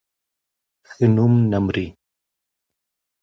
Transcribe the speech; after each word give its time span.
ښه 0.89 1.05
نوم 1.15 1.33
نه 1.51 1.57
مري 1.65 1.87